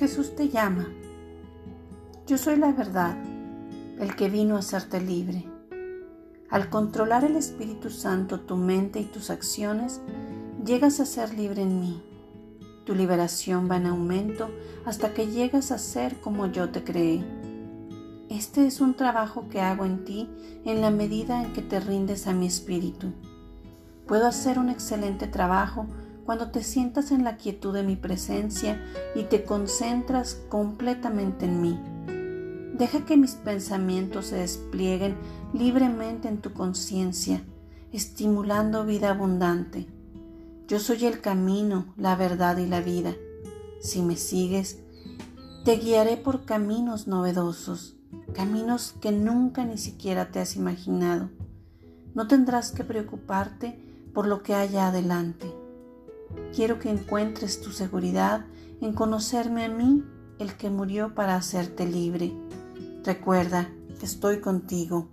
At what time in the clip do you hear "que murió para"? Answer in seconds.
60.56-61.36